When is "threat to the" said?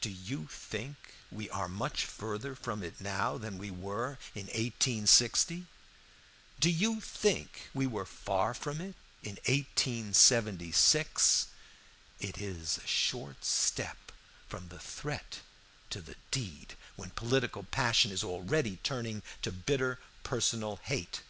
14.80-16.16